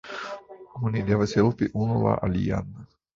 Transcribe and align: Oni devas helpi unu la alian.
Oni 0.87 1.03
devas 1.09 1.35
helpi 1.39 1.67
unu 1.83 1.99
la 2.07 2.15
alian. 2.29 2.73